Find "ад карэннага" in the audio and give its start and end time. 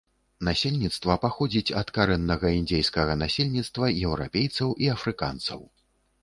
1.81-2.47